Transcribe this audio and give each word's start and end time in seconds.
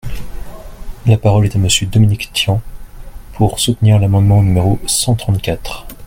La 1.05 1.15
parole 1.15 1.45
est 1.45 1.55
à 1.55 1.59
Monsieur 1.59 1.85
Dominique 1.85 2.31
Tian, 2.33 2.59
pour 3.33 3.59
soutenir 3.59 3.99
l’amendement 3.99 4.41
numéro 4.41 4.79
cent 4.87 5.13
trente-quatre. 5.13 5.85